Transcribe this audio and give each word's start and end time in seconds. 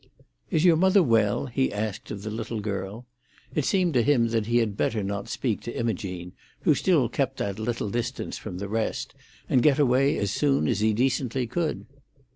"Is 0.49 0.65
your 0.65 0.77
mother 0.77 1.03
well?" 1.03 1.45
he 1.45 1.71
asked 1.71 2.09
of 2.09 2.23
the 2.23 2.31
little 2.31 2.59
girl. 2.59 3.05
It 3.53 3.65
seemed 3.65 3.93
to 3.93 4.01
him 4.01 4.29
that 4.29 4.47
he 4.47 4.57
had 4.57 4.75
better 4.75 5.03
not 5.03 5.29
speak 5.29 5.61
to 5.61 5.77
Imogene, 5.79 6.31
who 6.61 6.73
still 6.73 7.07
kept 7.07 7.37
that 7.37 7.59
little 7.59 7.91
distance 7.91 8.35
from 8.35 8.57
the 8.57 8.67
rest, 8.67 9.13
and 9.47 9.61
get 9.61 9.77
away 9.77 10.17
as 10.17 10.31
soon 10.31 10.67
as 10.67 10.79
he 10.79 10.91
decently 10.93 11.45
could. 11.45 11.85